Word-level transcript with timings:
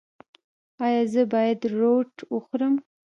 ایا 0.85 1.01
زه 1.13 1.21
باید 1.33 1.61
روټ 1.77 2.11
وخورم؟ 2.33 2.73